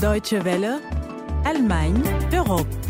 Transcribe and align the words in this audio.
Deutsche 0.00 0.42
Welle, 0.42 0.80
Allemagne, 1.44 2.02
Europe. 2.32 2.89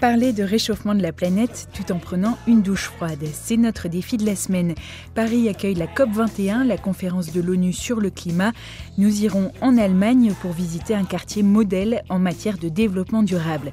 Parler 0.00 0.32
de 0.32 0.44
réchauffement 0.44 0.94
de 0.94 1.02
la 1.02 1.12
planète 1.12 1.68
tout 1.74 1.90
en 1.90 1.98
prenant 1.98 2.38
une 2.46 2.62
douche 2.62 2.84
froide, 2.84 3.24
c'est 3.32 3.56
notre 3.56 3.88
défi 3.88 4.16
de 4.16 4.24
la 4.24 4.36
semaine. 4.36 4.76
Paris 5.16 5.48
accueille 5.48 5.74
la 5.74 5.86
COP21, 5.86 6.64
la 6.64 6.76
conférence 6.76 7.32
de 7.32 7.40
l'ONU 7.40 7.72
sur 7.72 7.98
le 7.98 8.10
climat. 8.10 8.52
Nous 8.96 9.24
irons 9.24 9.50
en 9.60 9.76
Allemagne 9.76 10.34
pour 10.40 10.52
visiter 10.52 10.94
un 10.94 11.04
quartier 11.04 11.42
modèle 11.42 12.04
en 12.10 12.20
matière 12.20 12.58
de 12.58 12.68
développement 12.68 13.24
durable. 13.24 13.72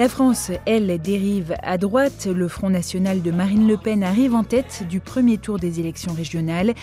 La 0.00 0.08
France, 0.08 0.50
elle, 0.66 1.00
dérive 1.00 1.54
à 1.62 1.78
droite. 1.78 2.26
Le 2.26 2.48
Front 2.48 2.70
national 2.70 3.22
de 3.22 3.30
Marine 3.30 3.68
Le 3.68 3.76
Pen 3.76 4.02
arrive 4.02 4.34
en 4.34 4.42
tête 4.42 4.84
du 4.90 4.98
premier 4.98 5.38
tour 5.38 5.60
des 5.60 5.78
élections 5.78 6.14
régionales. 6.14 6.74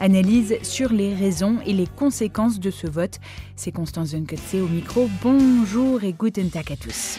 Analyse 0.00 0.56
sur 0.62 0.92
les 0.92 1.14
raisons 1.14 1.56
et 1.64 1.72
les 1.72 1.86
conséquences 1.86 2.60
de 2.60 2.70
ce 2.70 2.86
vote. 2.86 3.20
C'est 3.56 3.72
Constance 3.72 4.08
Zunkotze 4.08 4.56
au 4.56 4.68
micro. 4.68 5.08
Bonjour 5.22 6.04
et 6.04 6.12
guten 6.12 6.50
Tag 6.50 6.72
à 6.72 6.76
tous. 6.76 7.18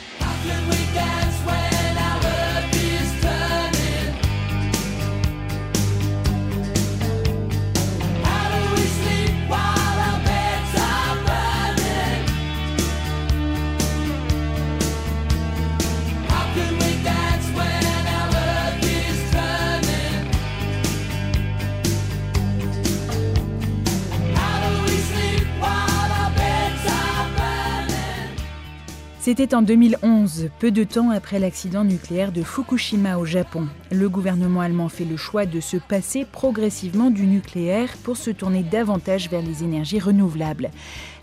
C'était 29.26 29.56
en 29.56 29.64
2011, 29.64 30.52
peu 30.60 30.70
de 30.70 30.84
temps 30.84 31.10
après 31.10 31.40
l'accident 31.40 31.84
nucléaire 31.84 32.32
de 32.32 32.44
Fukushima 32.44 33.18
au 33.18 33.26
Japon. 33.26 33.68
Le 33.92 34.08
gouvernement 34.08 34.62
allemand 34.62 34.88
fait 34.88 35.04
le 35.04 35.18
choix 35.18 35.48
de 35.48 35.60
se 35.60 35.78
passer 35.78 36.28
progressivement 36.32 37.10
du 37.10 37.26
nucléaire 37.26 37.90
pour 38.04 38.18
se 38.18 38.30
tourner 38.30 38.62
davantage 38.62 39.32
vers 39.32 39.42
les 39.42 39.64
énergies 39.64 40.00
renouvelables. 40.00 40.70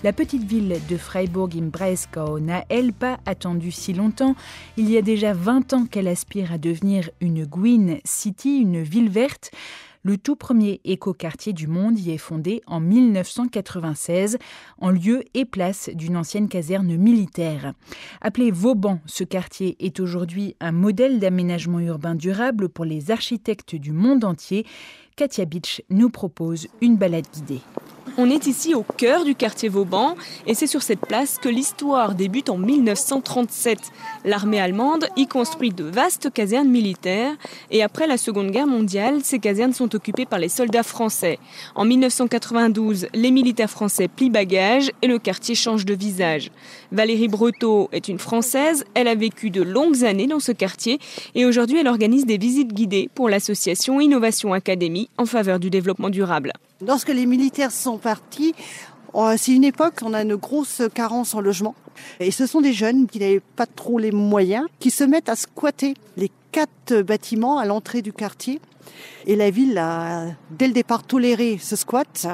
La 0.02 0.12
petite 0.12 0.42
ville 0.42 0.80
de 0.88 0.96
Freiburg 0.96 1.50
im 1.56 1.68
Breisgau 1.68 2.40
n'a, 2.40 2.64
elle, 2.70 2.92
pas 2.92 3.20
attendu 3.24 3.70
si 3.70 3.92
longtemps. 3.92 4.34
Il 4.76 4.90
y 4.90 4.98
a 4.98 5.02
déjà 5.02 5.32
20 5.32 5.72
ans 5.72 5.86
qu'elle 5.86 6.08
aspire 6.08 6.50
à 6.50 6.58
devenir 6.58 7.08
une 7.20 7.44
Green 7.44 7.98
City, 8.04 8.58
une 8.58 8.82
ville 8.82 9.10
verte. 9.10 9.52
Le 10.04 10.18
tout 10.18 10.34
premier 10.34 10.80
écoquartier 10.84 11.52
du 11.52 11.68
monde 11.68 11.96
y 11.96 12.10
est 12.10 12.18
fondé 12.18 12.60
en 12.66 12.80
1996, 12.80 14.36
en 14.78 14.90
lieu 14.90 15.22
et 15.34 15.44
place 15.44 15.90
d'une 15.94 16.16
ancienne 16.16 16.48
caserne 16.48 16.96
militaire. 16.96 17.72
Appelé 18.20 18.50
Vauban, 18.50 18.98
ce 19.06 19.22
quartier 19.22 19.76
est 19.78 20.00
aujourd'hui 20.00 20.56
un 20.58 20.72
modèle 20.72 21.20
d'aménagement 21.20 21.78
urbain 21.78 22.16
durable 22.16 22.68
pour 22.68 22.84
les 22.84 23.12
architectes 23.12 23.76
du 23.76 23.92
monde 23.92 24.24
entier. 24.24 24.66
Katia 25.14 25.44
Beach 25.44 25.82
nous 25.88 26.10
propose 26.10 26.66
une 26.80 26.96
balade 26.96 27.26
guidée. 27.32 27.60
On 28.18 28.28
est 28.28 28.46
ici 28.46 28.74
au 28.74 28.82
cœur 28.82 29.24
du 29.24 29.34
quartier 29.34 29.70
Vauban 29.70 30.16
et 30.46 30.52
c'est 30.52 30.66
sur 30.66 30.82
cette 30.82 31.00
place 31.00 31.38
que 31.38 31.48
l'histoire 31.48 32.14
débute 32.14 32.50
en 32.50 32.58
1937. 32.58 33.78
L'armée 34.26 34.60
allemande 34.60 35.08
y 35.16 35.26
construit 35.26 35.70
de 35.70 35.84
vastes 35.84 36.30
casernes 36.30 36.68
militaires 36.68 37.34
et 37.70 37.82
après 37.82 38.06
la 38.06 38.18
Seconde 38.18 38.50
Guerre 38.50 38.66
mondiale, 38.66 39.20
ces 39.22 39.38
casernes 39.38 39.72
sont 39.72 39.94
occupées 39.94 40.26
par 40.26 40.38
les 40.38 40.50
soldats 40.50 40.82
français. 40.82 41.38
En 41.74 41.86
1992, 41.86 43.06
les 43.14 43.30
militaires 43.30 43.70
français 43.70 44.08
plient 44.08 44.28
bagages 44.28 44.90
et 45.00 45.06
le 45.06 45.18
quartier 45.18 45.54
change 45.54 45.86
de 45.86 45.94
visage. 45.94 46.50
Valérie 46.90 47.28
Breteau 47.28 47.88
est 47.92 48.08
une 48.08 48.18
Française, 48.18 48.84
elle 48.92 49.08
a 49.08 49.14
vécu 49.14 49.48
de 49.48 49.62
longues 49.62 50.04
années 50.04 50.26
dans 50.26 50.40
ce 50.40 50.52
quartier 50.52 50.98
et 51.34 51.46
aujourd'hui 51.46 51.78
elle 51.78 51.88
organise 51.88 52.26
des 52.26 52.36
visites 52.36 52.74
guidées 52.74 53.08
pour 53.14 53.30
l'association 53.30 54.02
Innovation 54.02 54.52
Académie 54.52 55.08
en 55.16 55.24
faveur 55.24 55.58
du 55.58 55.70
développement 55.70 56.10
durable. 56.10 56.52
Lorsque 56.84 57.10
les 57.10 57.26
militaires 57.26 57.70
sont 57.70 57.96
partis, 57.96 58.54
euh, 59.14 59.34
c'est 59.38 59.52
une 59.52 59.62
époque 59.62 60.00
où 60.02 60.06
on 60.06 60.14
a 60.14 60.22
une 60.22 60.34
grosse 60.34 60.82
carence 60.92 61.34
en 61.34 61.40
logement. 61.40 61.76
Et 62.18 62.32
ce 62.32 62.46
sont 62.46 62.60
des 62.60 62.72
jeunes 62.72 63.06
qui 63.06 63.20
n'avaient 63.20 63.40
pas 63.40 63.66
trop 63.66 63.98
les 63.98 64.10
moyens, 64.10 64.66
qui 64.80 64.90
se 64.90 65.04
mettent 65.04 65.28
à 65.28 65.36
squatter 65.36 65.94
les 66.16 66.30
quatre 66.50 67.02
bâtiments 67.02 67.58
à 67.58 67.66
l'entrée 67.66 68.02
du 68.02 68.12
quartier. 68.12 68.60
Et 69.26 69.36
la 69.36 69.50
ville 69.50 69.78
a, 69.78 70.26
dès 70.50 70.66
le 70.66 70.72
départ, 70.72 71.04
toléré 71.04 71.56
ce 71.60 71.76
squat, 71.76 72.26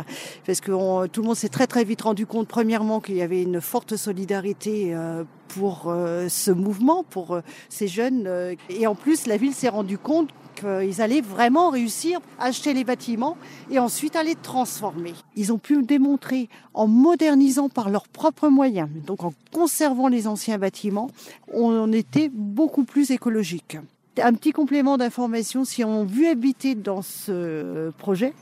parce 0.47 0.60
que 0.60 1.06
tout 1.09 1.20
le 1.20 1.26
monde 1.26 1.36
s'est 1.36 1.50
très 1.50 1.66
très 1.66 1.84
vite 1.84 2.03
rendu 2.03 2.25
compte, 2.25 2.48
premièrement, 2.48 3.00
qu'il 3.00 3.16
y 3.16 3.22
avait 3.22 3.42
une 3.42 3.60
forte 3.60 3.97
solidarité 3.97 4.94
euh, 4.94 5.25
pour 5.48 5.84
euh, 5.88 6.28
ce 6.30 6.50
mouvement, 6.50 7.04
pour 7.04 7.38
ces 7.69 7.86
jeunes. 7.86 8.56
Et 8.70 8.86
en 8.86 8.94
plus, 8.94 9.26
la 9.26 9.36
ville 9.36 9.53
s'est 9.53 9.69
rendue 9.69 9.98
compte 9.98 10.30
qu'ils 10.60 11.00
allaient 11.00 11.20
vraiment 11.20 11.70
réussir 11.70 12.20
à 12.38 12.46
acheter 12.46 12.74
les 12.74 12.84
bâtiments 12.84 13.36
et 13.70 13.78
ensuite 13.78 14.16
à 14.16 14.22
les 14.22 14.34
transformer. 14.34 15.14
Ils 15.36 15.52
ont 15.52 15.58
pu 15.58 15.82
démontrer 15.82 16.48
en 16.74 16.86
modernisant 16.86 17.69
par 17.69 17.91
leurs 17.91 18.08
propres 18.08 18.48
moyens, 18.48 18.88
donc 19.06 19.24
en 19.24 19.32
conservant 19.52 20.08
les 20.08 20.26
anciens 20.26 20.58
bâtiments, 20.58 21.10
on 21.52 21.92
était 21.92 22.30
beaucoup 22.32 22.84
plus 22.84 23.10
écologique. 23.10 23.76
Un 24.20 24.32
petit 24.32 24.50
complément 24.50 24.98
d'information, 24.98 25.64
si 25.64 25.84
on 25.84 26.04
veut 26.04 26.28
habiter 26.28 26.74
dans 26.74 27.02
ce 27.02 27.91
projet, 27.98 28.34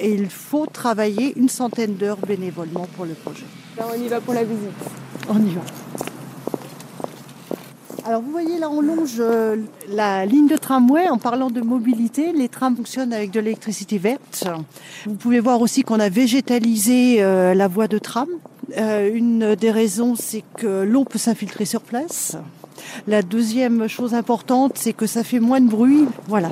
il 0.00 0.28
faut 0.28 0.66
travailler 0.66 1.38
une 1.38 1.48
centaine 1.48 1.94
d'heures 1.94 2.18
bénévolement 2.26 2.88
pour 2.96 3.04
le 3.04 3.14
projet. 3.14 3.44
on 3.78 3.94
y 3.94 4.08
va 4.08 4.20
pour 4.20 4.34
la 4.34 4.42
visite. 4.42 4.70
On 5.28 5.38
y 5.38 5.54
va. 5.54 5.62
Alors 8.04 8.20
vous 8.20 8.32
voyez 8.32 8.58
là 8.58 8.68
on 8.68 8.80
longe 8.80 9.16
euh, 9.20 9.56
la 9.88 10.26
ligne 10.26 10.48
de 10.48 10.56
tramway 10.56 11.08
en 11.08 11.18
parlant 11.18 11.50
de 11.50 11.60
mobilité. 11.60 12.32
Les 12.32 12.48
trams 12.48 12.74
fonctionnent 12.74 13.12
avec 13.12 13.30
de 13.30 13.38
l'électricité 13.38 13.98
verte. 13.98 14.44
Vous 15.06 15.14
pouvez 15.14 15.38
voir 15.38 15.60
aussi 15.60 15.82
qu'on 15.82 16.00
a 16.00 16.08
végétalisé 16.08 17.22
euh, 17.22 17.54
la 17.54 17.68
voie 17.68 17.86
de 17.86 17.98
tram. 17.98 18.28
Euh, 18.76 19.08
une 19.14 19.54
des 19.54 19.70
raisons 19.70 20.16
c'est 20.16 20.42
que 20.56 20.82
l'eau 20.82 21.04
peut 21.04 21.18
s'infiltrer 21.18 21.64
sur 21.64 21.80
place. 21.80 22.36
La 23.06 23.22
deuxième 23.22 23.86
chose 23.86 24.14
importante 24.14 24.72
c'est 24.74 24.92
que 24.92 25.06
ça 25.06 25.22
fait 25.22 25.40
moins 25.40 25.60
de 25.60 25.68
bruit. 25.68 26.06
Voilà. 26.26 26.50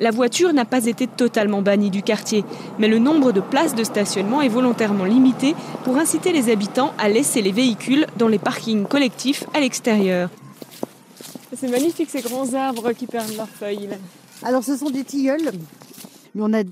La 0.00 0.10
voiture 0.10 0.52
n'a 0.52 0.64
pas 0.64 0.86
été 0.86 1.06
totalement 1.06 1.62
bannie 1.62 1.90
du 1.90 2.02
quartier, 2.02 2.44
mais 2.78 2.88
le 2.88 2.98
nombre 2.98 3.32
de 3.32 3.40
places 3.40 3.74
de 3.74 3.84
stationnement 3.84 4.42
est 4.42 4.48
volontairement 4.48 5.04
limité 5.04 5.54
pour 5.84 5.96
inciter 5.96 6.32
les 6.32 6.50
habitants 6.50 6.92
à 6.98 7.08
laisser 7.08 7.40
les 7.40 7.52
véhicules 7.52 8.06
dans 8.18 8.28
les 8.28 8.38
parkings 8.38 8.84
collectifs 8.84 9.44
à 9.54 9.60
l'extérieur. 9.60 10.28
C'est 11.54 11.68
magnifique 11.68 12.10
ces 12.10 12.22
grands 12.22 12.54
arbres 12.54 12.92
qui 12.92 13.06
perdent 13.06 13.36
leurs 13.36 13.48
feuilles. 13.48 13.88
Alors 14.42 14.64
ce 14.64 14.76
sont 14.76 14.90
des 14.90 15.04
tilleuls, 15.04 15.52
mais 16.34 16.42
on 16.42 16.52
a 16.52 16.62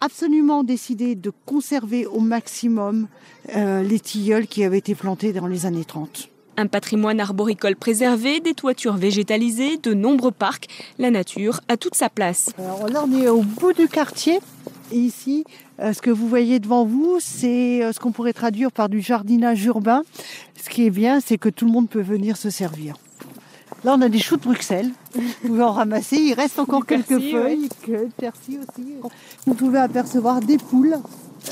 absolument 0.00 0.64
décidé 0.64 1.14
de 1.14 1.32
conserver 1.46 2.06
au 2.06 2.20
maximum 2.20 3.08
euh, 3.54 3.82
les 3.82 4.00
tilleuls 4.00 4.46
qui 4.46 4.64
avaient 4.64 4.78
été 4.78 4.94
plantés 4.94 5.32
dans 5.32 5.46
les 5.46 5.66
années 5.66 5.84
30. 5.84 6.28
Un 6.56 6.66
patrimoine 6.66 7.20
arboricole 7.20 7.76
préservé, 7.76 8.40
des 8.40 8.54
toitures 8.54 8.96
végétalisées, 8.96 9.76
de 9.76 9.94
nombreux 9.94 10.30
parcs, 10.30 10.68
la 10.98 11.10
nature 11.10 11.60
a 11.68 11.76
toute 11.76 11.94
sa 11.94 12.08
place. 12.08 12.50
Alors 12.58 12.88
là 12.88 13.04
on 13.06 13.20
est 13.20 13.28
au 13.28 13.42
bout 13.42 13.72
du 13.72 13.88
quartier 13.88 14.38
et 14.92 14.96
ici 14.98 15.44
euh, 15.80 15.92
ce 15.92 16.02
que 16.02 16.10
vous 16.10 16.28
voyez 16.28 16.58
devant 16.58 16.84
vous 16.84 17.18
c'est 17.20 17.82
euh, 17.82 17.92
ce 17.92 18.00
qu'on 18.00 18.12
pourrait 18.12 18.32
traduire 18.32 18.72
par 18.72 18.88
du 18.88 19.00
jardinage 19.00 19.64
urbain. 19.64 20.02
Ce 20.62 20.68
qui 20.68 20.86
est 20.86 20.90
bien 20.90 21.20
c'est 21.20 21.38
que 21.38 21.48
tout 21.48 21.66
le 21.66 21.72
monde 21.72 21.88
peut 21.88 22.02
venir 22.02 22.36
se 22.36 22.50
servir. 22.50 22.96
Là, 23.84 23.94
on 23.96 24.02
a 24.02 24.08
des 24.08 24.18
choux 24.18 24.36
de 24.36 24.42
Bruxelles. 24.42 24.90
Vous 25.14 25.48
pouvez 25.48 25.62
en 25.62 25.72
ramasser. 25.72 26.16
Il 26.16 26.34
reste 26.34 26.58
encore 26.58 26.84
quelques 26.84 27.18
feuilles. 27.18 27.68
Que, 27.82 28.08
persil 28.16 28.60
aussi. 28.60 28.86
Vous 29.46 29.54
pouvez 29.54 29.78
apercevoir 29.78 30.40
des 30.40 30.58
poules. 30.58 30.96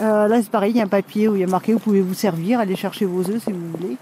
Euh, 0.00 0.28
là, 0.28 0.42
c'est 0.42 0.50
pareil, 0.50 0.72
il 0.72 0.76
y 0.76 0.80
a 0.80 0.84
un 0.84 0.88
papier 0.88 1.28
où 1.28 1.36
il 1.36 1.40
y 1.40 1.44
a 1.44 1.46
marqué 1.46 1.72
vous 1.72 1.78
pouvez 1.78 2.02
vous 2.02 2.14
servir, 2.14 2.60
aller 2.60 2.76
chercher 2.76 3.06
vos 3.06 3.20
œufs 3.20 3.42
si 3.42 3.52
vous 3.52 3.70
voulez. 3.78 3.96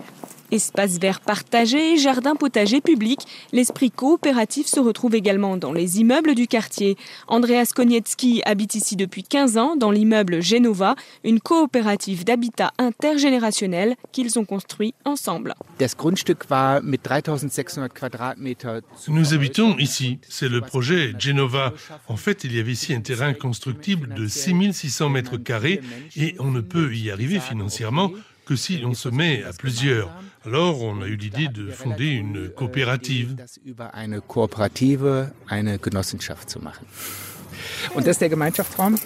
Espace 0.51 0.99
vert 0.99 1.21
partagé, 1.21 1.97
jardin 1.97 2.37
potager 2.37 2.81
public, 2.81 3.21
l'esprit 3.53 3.91
coopératif 3.91 4.67
se 4.67 4.79
retrouve 4.79 5.15
également 5.15 5.57
dans 5.57 5.73
les 5.73 6.01
immeubles 6.01 6.35
du 6.35 6.47
quartier. 6.47 6.97
Andreas 7.27 7.73
Koniecki 7.75 8.43
habite 8.45 8.75
ici 8.75 8.97
depuis 8.97 9.23
15 9.23 9.59
ans 9.59 9.77
dans 9.77 9.91
l'immeuble 9.91 10.41
Genova, 10.43 10.95
une 11.25 11.41
coopérative 11.41 12.25
d'habitat 12.25 12.73
intergénérationnel 12.79 13.97
qu'ils 14.13 14.39
ont 14.39 14.45
construit 14.45 14.95
ensemble. 15.05 15.55
Nous 19.09 19.35
habitons 19.35 19.77
ici, 19.79 20.19
c'est 20.29 20.49
le 20.49 20.61
projet 20.61 21.15
Genova. 21.19 21.73
En 22.09 22.17
fait, 22.17 22.45
il 22.45 22.55
y 22.55 22.61
avait 22.61 22.73
ici 22.73 22.95
un 22.95 23.01
terrain 23.01 23.35
constructible 23.35 24.15
de 24.15 24.27
6600 24.27 25.09
mètres 25.09 25.37
carrés 25.37 25.81
et 26.17 26.37
on 26.39 26.51
ne 26.51 26.61
peut 26.61 26.95
y 26.95 27.11
arriver 27.11 27.41
financièrement 27.41 28.11
que 28.47 28.57
si 28.57 28.79
l'on 28.79 28.95
se 28.95 29.09
met 29.09 29.43
à 29.43 29.53
plusieurs. 29.53 30.11
Alors 30.47 30.81
on 30.83 31.03
a 31.03 31.07
eu 31.07 31.17
l'idée 31.17 31.49
de 31.49 31.71
fonder 31.71 32.11
une 32.13 32.49
coopérative. 32.49 33.37
Und 37.95 38.07
das 38.07 38.19
der 38.19 38.31
Gemeinschaftsraum? 38.31 38.97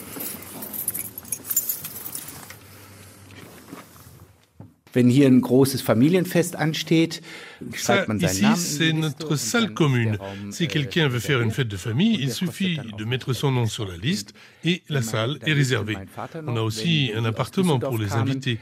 Ça, 7.77 8.07
ici, 8.21 8.45
c'est 8.57 8.93
notre 8.93 9.37
salle 9.37 9.73
commune. 9.73 10.19
Si 10.51 10.67
quelqu'un 10.67 11.07
veut 11.07 11.21
faire 11.21 11.41
une 11.41 11.53
fête 11.53 11.69
de 11.69 11.77
famille, 11.77 12.19
il 12.21 12.33
suffit 12.33 12.81
de 12.99 13.05
mettre 13.05 13.33
son 13.33 13.53
nom 13.53 13.67
sur 13.67 13.87
la 13.87 13.97
liste 13.97 14.35
et 14.65 14.83
la 14.89 15.01
salle 15.03 15.39
est 15.47 15.53
réservée. 15.53 15.97
On 16.45 16.57
a 16.57 16.61
aussi 16.61 17.13
un 17.15 17.25
appartement 17.25 17.79
pour 17.79 17.99
les 17.99 18.15
invités. 18.15 18.59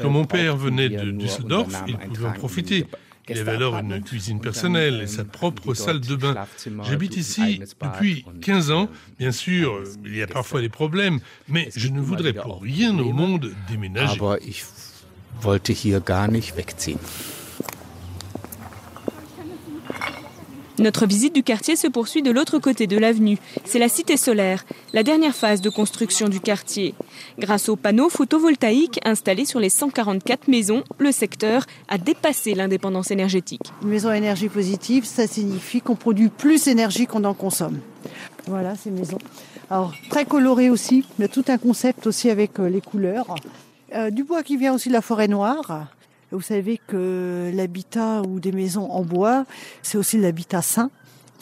Quand 0.00 0.10
mon 0.10 0.24
père 0.24 0.56
venait 0.56 0.88
de 0.88 1.10
Düsseldorf, 1.10 1.72
il 1.86 1.96
pouvait 1.98 2.26
en 2.26 2.32
profiter. 2.32 2.86
Il 3.28 3.38
avait 3.38 3.52
alors 3.52 3.76
une 3.76 4.02
cuisine 4.02 4.40
personnelle 4.40 5.02
et 5.02 5.06
sa 5.06 5.24
propre 5.24 5.74
salle 5.74 6.00
de 6.00 6.16
bain. 6.16 6.34
J'habite 6.82 7.16
ici 7.16 7.60
depuis 7.80 8.24
15 8.40 8.70
ans. 8.72 8.88
Bien 9.18 9.30
sûr, 9.32 9.82
il 10.04 10.16
y 10.16 10.22
a 10.22 10.26
parfois 10.26 10.60
des 10.60 10.68
problèmes, 10.68 11.20
mais 11.48 11.68
je 11.76 11.88
ne 11.88 12.00
voudrais 12.00 12.32
pour 12.32 12.60
rien 12.62 12.98
au 12.98 13.12
monde 13.12 13.52
déménager. 13.68 14.18
Notre 20.78 21.06
visite 21.06 21.34
du 21.34 21.42
quartier 21.42 21.76
se 21.76 21.86
poursuit 21.86 22.22
de 22.22 22.30
l'autre 22.30 22.58
côté 22.58 22.86
de 22.86 22.96
l'avenue. 22.96 23.38
C'est 23.64 23.78
la 23.78 23.88
cité 23.88 24.16
solaire, 24.16 24.64
la 24.92 25.02
dernière 25.02 25.34
phase 25.34 25.60
de 25.60 25.68
construction 25.68 26.28
du 26.28 26.40
quartier. 26.40 26.94
Grâce 27.38 27.68
aux 27.68 27.76
panneaux 27.76 28.08
photovoltaïques 28.08 28.98
installés 29.04 29.44
sur 29.44 29.60
les 29.60 29.68
144 29.68 30.48
maisons, 30.48 30.82
le 30.98 31.12
secteur 31.12 31.66
a 31.88 31.98
dépassé 31.98 32.54
l'indépendance 32.54 33.10
énergétique. 33.10 33.72
Une 33.82 33.90
maison 33.90 34.08
à 34.08 34.16
énergie 34.16 34.48
positive, 34.48 35.04
ça 35.04 35.26
signifie 35.26 35.82
qu'on 35.82 35.96
produit 35.96 36.28
plus 36.28 36.64
d'énergie 36.64 37.06
qu'on 37.06 37.24
en 37.24 37.34
consomme. 37.34 37.78
Voilà 38.46 38.74
ces 38.74 38.90
maisons. 38.90 39.18
Alors 39.70 39.92
très 40.10 40.24
colorées 40.24 40.70
aussi, 40.70 41.04
mais 41.18 41.28
tout 41.28 41.44
un 41.48 41.58
concept 41.58 42.06
aussi 42.06 42.30
avec 42.30 42.58
euh, 42.58 42.68
les 42.68 42.80
couleurs. 42.80 43.34
Euh, 43.94 44.10
du 44.10 44.24
bois 44.24 44.42
qui 44.42 44.56
vient 44.56 44.74
aussi 44.74 44.88
de 44.88 44.94
la 44.94 45.02
forêt 45.02 45.28
noire. 45.28 45.86
Vous 46.32 46.40
savez 46.40 46.80
que 46.86 47.50
l'habitat 47.54 48.22
ou 48.22 48.40
des 48.40 48.52
maisons 48.52 48.90
en 48.90 49.02
bois, 49.02 49.44
c'est 49.82 49.98
aussi 49.98 50.18
l'habitat 50.18 50.62
sain. 50.62 50.90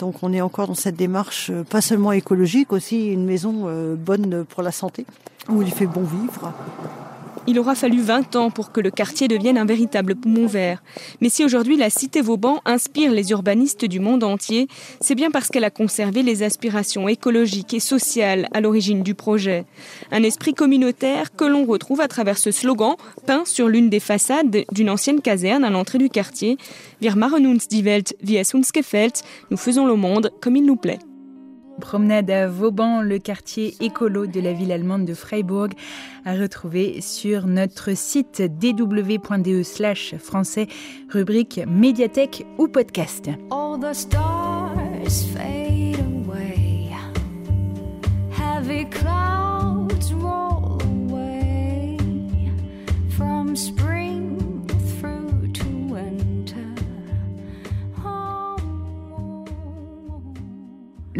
Donc 0.00 0.22
on 0.22 0.32
est 0.32 0.40
encore 0.40 0.66
dans 0.66 0.74
cette 0.74 0.96
démarche 0.96 1.50
euh, 1.50 1.62
pas 1.62 1.80
seulement 1.80 2.10
écologique, 2.12 2.72
aussi 2.72 3.06
une 3.06 3.24
maison 3.24 3.64
euh, 3.66 3.94
bonne 3.94 4.44
pour 4.44 4.62
la 4.62 4.72
santé, 4.72 5.06
où 5.48 5.62
il 5.62 5.70
fait 5.70 5.86
bon 5.86 6.02
vivre. 6.02 6.52
Il 7.50 7.58
aura 7.58 7.74
fallu 7.74 8.00
20 8.00 8.36
ans 8.36 8.50
pour 8.52 8.70
que 8.70 8.80
le 8.80 8.92
quartier 8.92 9.26
devienne 9.26 9.58
un 9.58 9.64
véritable 9.64 10.14
poumon 10.14 10.46
vert. 10.46 10.84
Mais 11.20 11.28
si 11.28 11.44
aujourd'hui 11.44 11.76
la 11.76 11.90
cité 11.90 12.20
Vauban 12.20 12.60
inspire 12.64 13.10
les 13.10 13.32
urbanistes 13.32 13.84
du 13.84 13.98
monde 13.98 14.22
entier, 14.22 14.68
c'est 15.00 15.16
bien 15.16 15.32
parce 15.32 15.48
qu'elle 15.48 15.64
a 15.64 15.70
conservé 15.70 16.22
les 16.22 16.44
aspirations 16.44 17.08
écologiques 17.08 17.74
et 17.74 17.80
sociales 17.80 18.46
à 18.52 18.60
l'origine 18.60 19.02
du 19.02 19.16
projet. 19.16 19.64
Un 20.12 20.22
esprit 20.22 20.54
communautaire 20.54 21.34
que 21.34 21.44
l'on 21.44 21.64
retrouve 21.64 22.00
à 22.00 22.06
travers 22.06 22.38
ce 22.38 22.52
slogan 22.52 22.94
peint 23.26 23.42
sur 23.44 23.66
l'une 23.66 23.90
des 23.90 23.98
façades 23.98 24.64
d'une 24.70 24.88
ancienne 24.88 25.20
caserne 25.20 25.64
à 25.64 25.70
l'entrée 25.70 25.98
du 25.98 26.08
quartier. 26.08 26.56
Wir 27.00 27.16
machen 27.16 27.44
uns 27.44 27.66
die 27.68 27.84
Welt, 27.84 28.14
wie 28.22 28.36
es 28.36 28.54
uns. 28.54 28.70
Nous 29.50 29.56
faisons 29.56 29.86
le 29.86 29.96
monde 29.96 30.30
comme 30.40 30.54
il 30.54 30.64
nous 30.64 30.76
plaît. 30.76 31.00
Promenade 31.80 32.30
à 32.30 32.46
Vauban, 32.46 33.02
le 33.02 33.18
quartier 33.18 33.74
écolo 33.80 34.26
de 34.26 34.40
la 34.40 34.52
ville 34.52 34.70
allemande 34.70 35.04
de 35.04 35.14
Freiburg, 35.14 35.70
à 36.24 36.34
retrouver 36.34 37.00
sur 37.00 37.46
notre 37.46 37.96
site 37.96 38.42
dw.de 38.42 39.62
slash 39.62 40.14
français, 40.18 40.68
rubrique 41.08 41.60
médiathèque 41.66 42.46
ou 42.58 42.68
podcast. 42.68 43.28
All 43.50 43.80
the 43.80 43.94
stars 43.94 45.24
fade 45.34 45.69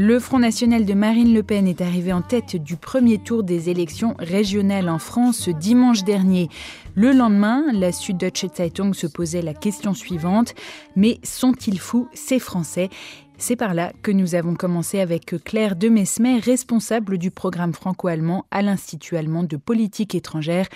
Le 0.02 0.18
Front 0.18 0.38
national 0.38 0.86
de 0.86 0.94
Marine 0.94 1.34
Le 1.34 1.42
Pen 1.42 1.68
est 1.68 1.82
arrivé 1.82 2.10
en 2.10 2.22
tête 2.22 2.56
du 2.56 2.76
premier 2.76 3.18
tour 3.18 3.42
des 3.42 3.68
élections 3.68 4.14
régionales 4.18 4.88
en 4.88 4.98
France 4.98 5.50
dimanche 5.50 6.04
dernier. 6.04 6.48
Le 6.94 7.12
lendemain, 7.12 7.66
la 7.74 7.92
Süddeutsche 7.92 8.46
Zeitung 8.56 8.94
se 8.94 9.06
posait 9.06 9.42
la 9.42 9.52
question 9.52 9.92
suivante. 9.92 10.54
Mais 10.96 11.18
sont-ils 11.22 11.78
fous, 11.78 12.08
ces 12.14 12.38
Français? 12.38 12.88
C'est 13.36 13.56
par 13.56 13.74
là 13.74 13.92
que 14.00 14.10
nous 14.10 14.34
avons 14.34 14.54
commencé 14.54 15.00
avec 15.00 15.34
Claire 15.44 15.76
de 15.76 15.90
Mesmer, 15.90 16.38
responsable 16.38 17.18
du 17.18 17.30
programme 17.30 17.74
franco-allemand 17.74 18.46
à 18.50 18.62
l'Institut 18.62 19.18
allemand 19.18 19.42
de 19.42 19.58
politique 19.58 20.14
étrangère, 20.14 20.66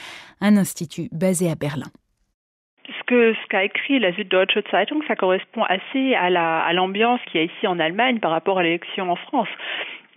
un 0.43 0.59
institut 0.59 1.09
basé 1.12 1.50
à 1.50 1.55
Berlin 1.55 1.91
que 3.06 3.35
ce 3.35 3.47
qu'a 3.49 3.65
écrit 3.65 3.99
la 3.99 4.12
Süddeutsche 4.12 4.59
Zeitung, 4.71 5.03
ça 5.06 5.17
correspond 5.17 5.62
assez 5.65 6.15
à 6.15 6.31
la 6.31 6.61
à 6.61 6.73
l'ambiance 6.73 7.21
qu'il 7.27 7.41
y 7.41 7.45
a 7.45 7.47
ici 7.47 7.67
en 7.67 7.79
Allemagne 7.79 8.19
par 8.21 8.31
rapport 8.31 8.59
à 8.59 8.62
l'élection 8.62 9.11
en 9.11 9.17
France. 9.17 9.49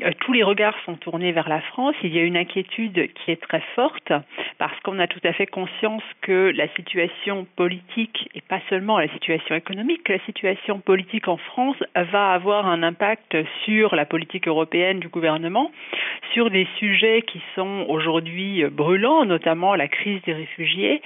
Euh, 0.03 0.11
tous 0.19 0.33
les 0.33 0.43
regards 0.43 0.75
sont 0.85 0.95
tournés 0.95 1.31
vers 1.31 1.49
la 1.49 1.61
France. 1.61 1.95
Il 2.03 2.13
y 2.13 2.19
a 2.19 2.23
une 2.23 2.37
inquiétude 2.37 3.11
qui 3.13 3.31
est 3.31 3.41
très 3.41 3.61
forte 3.75 4.11
parce 4.59 4.79
qu'on 4.81 4.99
a 4.99 5.07
tout 5.07 5.19
à 5.23 5.33
fait 5.33 5.47
conscience 5.47 6.03
que 6.21 6.51
la 6.55 6.67
situation 6.75 7.47
politique 7.55 8.29
et 8.35 8.41
pas 8.41 8.59
seulement 8.69 8.99
la 8.99 9.07
situation 9.09 9.55
économique, 9.55 10.03
que 10.03 10.13
la 10.13 10.25
situation 10.25 10.79
politique 10.79 11.27
en 11.27 11.37
France 11.37 11.77
va 11.95 12.33
avoir 12.33 12.67
un 12.67 12.83
impact 12.83 13.37
sur 13.65 13.95
la 13.95 14.05
politique 14.05 14.47
européenne 14.47 14.99
du 14.99 15.07
gouvernement, 15.07 15.71
sur 16.33 16.51
des 16.51 16.67
sujets 16.77 17.23
qui 17.23 17.41
sont 17.55 17.85
aujourd'hui 17.87 18.65
brûlants, 18.65 19.25
notamment 19.25 19.75
la 19.75 19.87
crise 19.87 20.21
des 20.23 20.33
réfugiés, 20.33 21.01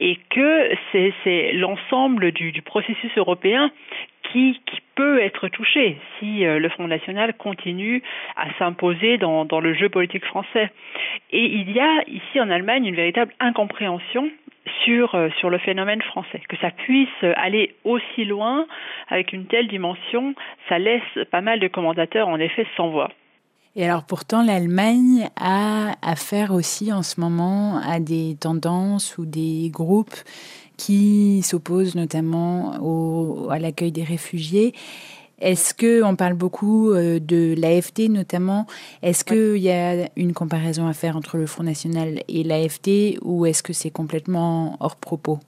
et 0.00 0.18
que 0.30 0.70
c'est 0.92 1.52
l'ensemble 1.52 2.32
du, 2.32 2.52
du 2.52 2.62
processus 2.62 3.10
européen 3.16 3.70
qui, 4.34 4.60
peut 4.96 5.20
être 5.20 5.48
touché 5.48 5.98
si 6.20 6.46
euh, 6.46 6.60
le 6.60 6.68
Front 6.68 6.86
National 6.86 7.34
continue 7.34 8.00
à 8.36 8.46
s'imposer 8.60 9.18
dans, 9.18 9.44
dans 9.44 9.58
le 9.58 9.74
jeu 9.74 9.88
politique 9.88 10.24
français. 10.24 10.70
Et 11.32 11.44
il 11.44 11.72
y 11.72 11.80
a 11.80 12.04
ici 12.06 12.40
en 12.40 12.48
Allemagne 12.48 12.86
une 12.86 12.94
véritable 12.94 13.32
incompréhension 13.40 14.30
sur, 14.84 15.16
euh, 15.16 15.30
sur 15.40 15.50
le 15.50 15.58
phénomène 15.58 16.00
français. 16.00 16.40
Que 16.48 16.56
ça 16.58 16.70
puisse 16.70 17.24
aller 17.34 17.74
aussi 17.82 18.24
loin 18.24 18.66
avec 19.08 19.32
une 19.32 19.46
telle 19.46 19.66
dimension, 19.66 20.36
ça 20.68 20.78
laisse 20.78 21.02
pas 21.32 21.40
mal 21.40 21.58
de 21.58 21.66
commentateurs 21.66 22.28
en 22.28 22.38
effet 22.38 22.64
sans 22.76 22.90
voix. 22.90 23.10
Et 23.76 23.84
alors 23.84 24.04
pourtant, 24.04 24.44
l'Allemagne 24.44 25.28
a 25.36 25.96
affaire 26.00 26.52
aussi 26.52 26.92
en 26.92 27.02
ce 27.02 27.20
moment 27.20 27.80
à 27.84 27.98
des 27.98 28.36
tendances 28.40 29.18
ou 29.18 29.26
des 29.26 29.68
groupes 29.70 30.14
qui 30.76 31.42
s'opposent 31.42 31.94
notamment 31.94 32.76
au, 32.82 33.50
à 33.50 33.58
l'accueil 33.58 33.92
des 33.92 34.04
réfugiés. 34.04 34.74
Est-ce 35.40 35.74
que 35.74 36.02
on 36.02 36.16
parle 36.16 36.34
beaucoup 36.34 36.90
euh, 36.90 37.18
de 37.18 37.54
l'AFD 37.58 38.08
notamment 38.08 38.66
Est-ce 39.02 39.24
qu'il 39.24 39.62
y 39.62 39.70
a 39.70 40.08
une 40.16 40.32
comparaison 40.32 40.86
à 40.86 40.92
faire 40.92 41.16
entre 41.16 41.36
le 41.36 41.46
Front 41.46 41.64
National 41.64 42.22
et 42.28 42.44
l'AFD 42.44 43.18
ou 43.22 43.44
est-ce 43.46 43.62
que 43.62 43.72
c'est 43.72 43.90
complètement 43.90 44.76
hors 44.80 44.96
propos? 44.96 45.40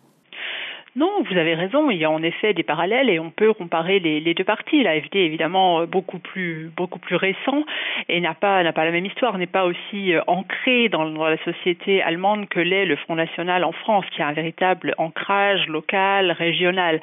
Non, 0.97 1.11
vous 1.29 1.37
avez 1.37 1.55
raison. 1.55 1.91
Il 1.91 1.99
y 1.99 2.07
a 2.07 2.11
en 2.11 2.23
effet 2.23 2.55
des 2.55 2.63
parallèles 2.63 3.11
et 3.11 3.21
on 3.21 3.31
peut 3.31 3.53
comparer 3.53 3.99
les, 3.99 4.33
deux 4.33 4.45
partis. 4.45 4.83
L'AFD 4.83 5.17
évidemment 5.17 5.81
euh, 5.81 5.87
beaucoup 5.87 6.19
plus 6.19 6.71
beaucoup 6.75 6.99
plus 6.99 7.17
récent 7.17 7.65
et 8.09 8.19
n'a 8.19 8.33
pas 8.33 8.63
n'a 8.63 8.73
pas 8.73 8.87
la 8.87 8.93
même 8.93 9.05
histoire, 9.05 9.37
n'est 9.37 9.47
pas 9.47 9.67
aussi 9.67 10.15
euh, 10.15 10.23
ancré 10.27 10.89
dans, 10.89 11.05
la 11.05 11.37
société 11.45 12.01
allemande 12.01 12.49
que 12.49 12.61
l'est 12.61 12.87
le 12.87 12.97
Front 12.97 13.15
National 13.15 13.63
en 13.65 13.73
France, 13.73 14.07
qui 14.13 14.23
a 14.23 14.29
un 14.29 14.33
véritable 14.33 14.95
ancrage 14.97 15.67
local, 15.69 16.31
régional. 16.31 17.03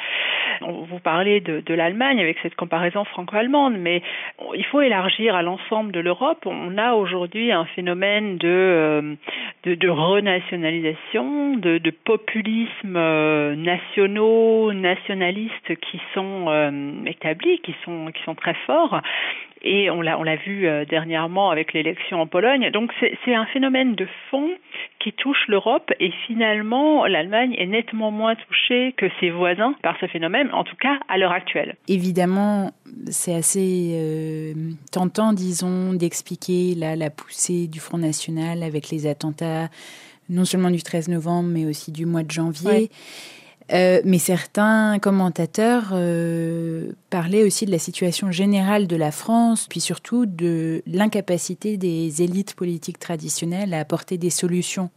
Vous 0.61 0.99
parlez 0.99 1.39
de, 1.39 1.73
l'Allemagne 1.73 2.19
avec 2.19 2.37
cette 2.41 2.55
comparaison 2.55 3.03
franco-allemande, 3.05 3.75
mais 3.77 4.01
il 4.55 4.65
faut 4.65 4.81
élargir 4.81 5.35
à 5.35 5.43
l'ensemble 5.43 5.91
de 5.91 5.99
l'Europe. 5.99 6.45
On 6.45 6.77
a 6.79 6.93
aujourd'hui 6.93 7.51
un 7.51 7.65
phénomène 7.65 8.37
de, 8.37 8.47
euh, 8.47 9.15
de, 9.65 9.89
renationalisation, 9.89 11.57
de 11.57 11.89
populisme 12.05 12.93
national 12.93 13.82
nationaux, 13.83 14.73
nationalistes 14.73 15.75
qui 15.75 15.99
sont 16.13 16.45
euh, 16.47 16.91
établis, 17.05 17.59
qui 17.59 17.75
sont 17.85 18.11
qui 18.13 18.23
sont 18.23 18.35
très 18.35 18.55
forts. 18.65 19.01
Et 19.65 19.89
on 19.89 20.01
l'a 20.01 20.19
on 20.19 20.23
l'a 20.23 20.35
vu 20.35 20.67
euh, 20.67 20.83
dernièrement 20.83 21.49
avec 21.49 21.73
l'élection 21.73 22.21
en 22.21 22.27
Pologne. 22.27 22.69
Donc 22.71 22.91
c'est 22.99 23.35
un 23.35 23.45
phénomène 23.47 23.95
de 23.95 24.07
fond 24.29 24.49
qui 24.99 25.13
touche 25.13 25.47
l'Europe 25.47 25.91
et 25.99 26.11
finalement 26.27 27.05
l'Allemagne 27.05 27.55
est 27.57 27.65
nettement 27.65 28.11
moins 28.11 28.35
touchée 28.35 28.93
que 28.97 29.05
ses 29.19 29.29
voisins 29.29 29.73
par 29.81 29.97
ce 29.99 30.07
phénomène, 30.07 30.49
en 30.53 30.63
tout 30.63 30.75
cas 30.75 30.99
à 31.07 31.17
l'heure 31.17 31.31
actuelle. 31.31 31.75
Évidemment, 31.87 32.71
c'est 33.07 33.35
assez 33.35 33.91
euh, 33.93 34.53
tentant, 34.91 35.33
disons, 35.33 35.93
d'expliquer 35.93 36.75
la, 36.75 36.95
la 36.95 37.09
poussée 37.09 37.67
du 37.67 37.79
Front 37.79 37.97
National 37.97 38.63
avec 38.63 38.89
les 38.89 39.07
attentats 39.07 39.69
non 40.29 40.45
seulement 40.45 40.71
du 40.71 40.81
13 40.81 41.09
novembre, 41.09 41.49
mais 41.49 41.65
aussi 41.65 41.91
du 41.91 42.05
mois 42.05 42.23
de 42.23 42.31
janvier. 42.31 42.69
Ouais. 42.69 42.89
Euh, 43.71 44.01
mais 44.03 44.19
certains 44.19 44.99
commentateurs 44.99 45.91
euh, 45.93 46.91
parlaient 47.09 47.43
aussi 47.43 47.65
de 47.65 47.71
la 47.71 47.79
situation 47.79 48.31
générale 48.31 48.87
de 48.87 48.95
la 48.95 49.11
France, 49.11 49.67
puis 49.69 49.79
surtout 49.79 50.25
de 50.25 50.83
l'incapacité 50.85 51.77
des 51.77 52.21
élites 52.21 52.55
politiques 52.55 52.99
traditionnelles 52.99 53.73
à 53.73 53.79
apporter 53.79 54.17
des 54.17 54.29
solutions 54.29 54.89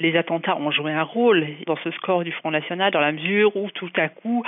les 0.00 0.16
attentats 0.16 0.56
ont 0.56 0.70
joué 0.70 0.92
un 0.92 1.02
rôle 1.02 1.46
dans 1.66 1.76
ce 1.76 1.90
score 1.92 2.24
du 2.24 2.32
Front 2.32 2.50
National 2.50 2.92
dans 2.92 3.00
la 3.00 3.12
mesure 3.12 3.56
où 3.56 3.70
tout 3.70 3.90
à 3.96 4.08
coup 4.08 4.44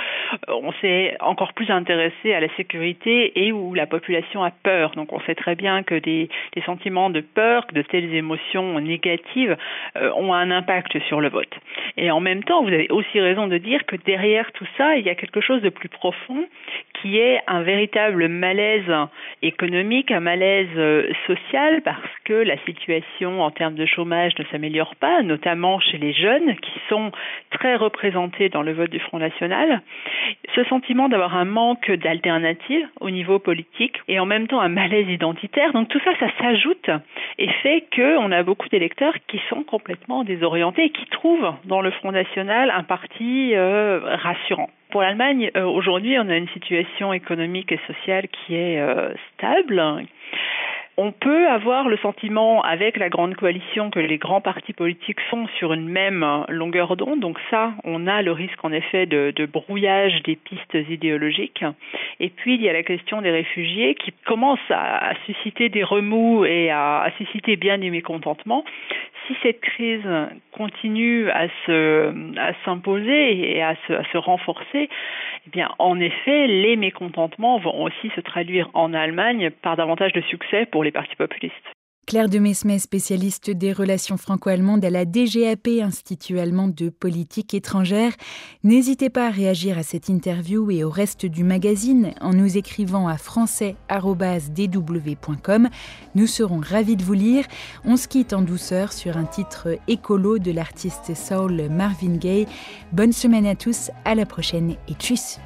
euh, 0.49 0.53
on 0.61 0.71
s'est 0.73 1.15
encore 1.19 1.53
plus 1.53 1.69
intéressé 1.69 2.33
à 2.33 2.39
la 2.39 2.49
sécurité 2.55 3.43
et 3.43 3.51
où 3.51 3.73
la 3.73 3.85
population 3.85 4.43
a 4.43 4.51
peur. 4.51 4.91
Donc 4.91 5.13
on 5.13 5.19
sait 5.21 5.35
très 5.35 5.55
bien 5.55 5.83
que 5.83 5.95
des, 5.95 6.29
sentiments 6.65 7.09
de 7.09 7.21
peur, 7.21 7.65
que 7.67 7.75
de 7.75 7.81
telles 7.81 8.13
émotions 8.13 8.79
négatives 8.79 9.55
euh, 9.95 10.11
ont 10.15 10.33
un 10.33 10.51
impact 10.51 10.99
sur 11.07 11.21
le 11.21 11.29
vote. 11.29 11.53
Et 11.95 12.11
en 12.11 12.19
même 12.19 12.43
temps, 12.43 12.61
vous 12.63 12.73
avez 12.73 12.89
aussi 12.89 13.19
raison 13.19 13.47
de 13.47 13.57
dire 13.57 13.85
que 13.85 13.95
derrière 13.95 14.51
tout 14.51 14.67
ça, 14.77 14.97
il 14.97 15.05
y 15.05 15.09
a 15.09 15.15
quelque 15.15 15.39
chose 15.39 15.61
de 15.61 15.69
plus 15.69 15.89
profond 15.89 16.45
qui 17.01 17.19
est 17.19 17.39
un 17.47 17.61
véritable 17.61 18.27
malaise 18.27 18.91
économique, 19.41 20.11
un 20.11 20.19
malaise 20.19 20.67
euh, 20.77 21.09
social 21.27 21.81
parce 21.83 22.11
que 22.25 22.33
la 22.33 22.57
situation 22.65 23.41
en 23.41 23.51
termes 23.51 23.75
de 23.75 23.85
chômage 23.85 24.33
ne 24.39 24.43
s'améliore 24.45 24.95
pas, 24.95 25.21
notamment 25.37 25.79
chez 25.79 25.99
les 25.99 26.13
jeunes 26.13 26.55
qui 26.55 26.79
sont 26.89 27.11
très 27.51 27.75
représentés 27.75 28.49
dans 28.49 28.63
le 28.63 28.73
vote 28.73 28.89
du 28.89 28.99
Front 28.99 29.19
National. 29.19 29.81
Ce 30.55 30.63
sentiment 30.63 31.09
d'avoir 31.09 31.37
un 31.37 31.45
manque 31.45 31.91
d'alternatives 31.91 32.87
au 33.01 33.11
niveau 33.11 33.37
politique 33.37 33.97
et 34.07 34.19
en 34.19 34.25
même 34.25 34.47
temps 34.47 34.59
un 34.59 34.69
malaise 34.69 35.07
identitaire. 35.07 35.73
Donc 35.73 35.89
tout 35.89 35.99
ça, 36.03 36.11
ça 36.19 36.29
s'ajoute 36.39 36.89
et 37.37 37.49
fait 37.61 37.83
qu'on 37.95 38.31
a 38.31 38.41
beaucoup 38.41 38.67
d'électeurs 38.69 39.13
qui 39.27 39.39
sont 39.47 39.63
complètement 39.63 40.23
désorientés 40.23 40.85
et 40.85 40.89
qui 40.89 41.05
trouvent 41.05 41.53
dans 41.65 41.81
le 41.81 41.91
Front 41.91 42.11
National 42.11 42.71
un 42.71 42.83
parti 42.83 43.53
euh, 43.53 43.99
rassurant. 44.03 44.71
Pour 44.89 45.01
l'Allemagne, 45.01 45.51
euh, 45.55 45.65
aujourd'hui, 45.65 46.17
on 46.17 46.29
a 46.29 46.37
une 46.37 46.47
situation 46.49 47.13
économique 47.13 47.71
et 47.71 47.79
sociale 47.85 48.27
qui 48.29 48.55
est 48.55 48.79
euh, 48.79 49.13
stable. 49.33 50.07
On 50.99 51.11
peut 51.11 51.47
avoir 51.47 51.89
le 51.89 51.97
sentiment 51.97 52.63
avec 52.63 52.97
la 52.97 53.09
grande 53.09 53.35
coalition 53.35 53.91
que 53.91 53.99
les 53.99 54.17
grands 54.17 54.41
partis 54.41 54.73
politiques 54.73 55.19
sont 55.29 55.47
sur 55.59 55.71
une 55.71 55.87
même 55.87 56.25
longueur 56.49 56.97
d'onde. 56.97 57.19
Donc 57.19 57.37
ça, 57.51 57.73
on 57.83 58.07
a 58.07 58.23
le 58.23 58.31
risque 58.31 58.65
en 58.65 58.71
effet 58.71 59.05
de, 59.05 59.45
brouillage 59.45 60.23
des 60.23 60.35
pistes 60.35 60.75
idéologiques. 60.89 61.63
Et 62.19 62.29
puis 62.29 62.55
il 62.55 62.63
y 62.63 62.69
a 62.69 62.73
la 62.73 62.81
question 62.81 63.21
des 63.21 63.29
réfugiés 63.29 63.93
qui 63.93 64.11
commence 64.25 64.59
à, 64.71 65.13
susciter 65.27 65.69
des 65.69 65.83
remous 65.83 66.45
et 66.45 66.71
à, 66.71 67.07
susciter 67.19 67.57
bien 67.57 67.77
des 67.77 67.91
mécontentements 67.91 68.65
si 69.27 69.35
cette 69.43 69.59
crise 69.59 70.07
continue 70.53 71.29
à 71.29 71.47
se 71.65 72.39
à 72.39 72.53
s'imposer 72.63 73.57
et 73.57 73.61
à 73.61 73.75
se, 73.87 74.17
renforcer, 74.17 74.89
eh 75.45 75.49
bien 75.51 75.69
en 75.79 75.99
effet 75.99 76.47
les 76.47 76.77
mécontentements 76.77 77.57
vont 77.59 77.83
aussi 77.83 78.09
se 78.15 78.21
traduire 78.21 78.69
en 78.73 78.93
Allemagne 78.93 79.51
par 79.61 79.75
davantage 79.75 80.13
de 80.13 80.21
succès 80.21 80.65
pour 80.65 80.83
les 80.87 80.91
partis 80.91 81.15
populistes. 81.15 81.55
Claire 82.05 82.29
de 82.29 82.37
Mesmet, 82.39 82.79
spécialiste 82.79 83.49
des 83.49 83.73
relations 83.73 84.15
franco-allemandes 84.15 84.85
à 84.85 84.89
la 84.89 85.03
DGAP, 85.03 85.67
Institut 85.81 86.39
allemand 86.39 86.69
de 86.69 86.87
politique 86.87 87.53
étrangère. 87.53 88.13
N'hésitez 88.63 89.09
pas 89.09 89.27
à 89.27 89.29
réagir 89.29 89.77
à 89.77 89.83
cette 89.83 90.07
interview 90.07 90.71
et 90.71 90.85
au 90.85 90.89
reste 90.89 91.25
du 91.25 91.43
magazine 91.43 92.13
en 92.21 92.31
nous 92.31 92.57
écrivant 92.57 93.09
à 93.09 93.17
français.dw.com. 93.17 95.67
Nous 96.15 96.27
serons 96.27 96.61
ravis 96.61 96.95
de 96.95 97.03
vous 97.03 97.11
lire. 97.11 97.43
On 97.83 97.97
se 97.97 98.07
quitte 98.07 98.31
en 98.31 98.41
douceur 98.41 98.93
sur 98.93 99.17
un 99.17 99.25
titre 99.25 99.77
écolo 99.89 100.39
de 100.39 100.53
l'artiste 100.53 101.13
soul 101.13 101.67
Marvin 101.69 102.15
Gaye. 102.15 102.47
Bonne 102.93 103.11
semaine 103.11 103.45
à 103.45 103.55
tous, 103.55 103.91
à 104.05 104.15
la 104.15 104.25
prochaine 104.25 104.77
et 104.87 104.93
tchuss! 104.93 105.41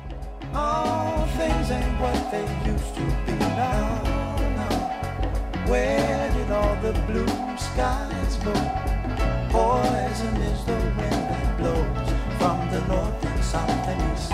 Where 5.72 6.32
did 6.34 6.52
all 6.52 6.76
the 6.82 6.92
blue 7.08 7.26
skies 7.58 8.36
go? 8.44 8.52
Poison 9.50 10.36
is 10.52 10.66
the 10.66 10.74
wind 10.98 11.24
that 11.32 11.58
blows 11.58 12.10
from 12.40 12.58
the 12.72 12.82
north 12.90 13.26
and 13.26 13.42
south 13.42 13.88
and 13.88 14.02
east. 14.12 14.34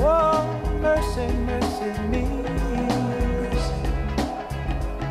Whoa, 0.00 0.42
mercy, 0.80 1.28
mercy 1.46 1.92
me. 2.08 2.24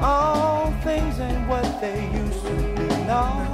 All 0.01 0.73
things 0.83 1.17
ain't 1.21 1.47
what 1.47 1.79
they 1.79 2.03
used 2.11 2.45
to 2.47 2.55
be 2.75 2.87
now. 3.07 3.47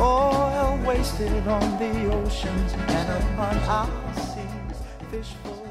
Oil 0.00 0.78
wasted 0.86 1.46
on 1.46 1.78
the 1.78 2.10
oceans 2.10 2.72
and 2.72 3.08
upon 3.22 3.56
our 3.68 4.14
seas. 4.14 4.78
Fish 5.10 5.34
full 5.44 5.61